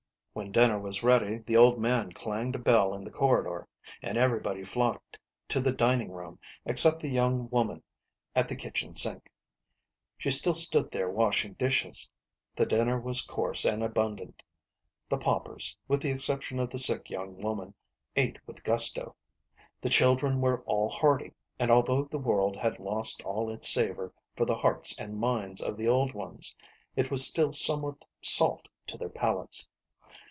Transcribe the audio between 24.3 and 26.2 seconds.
for the hearts and minds of the old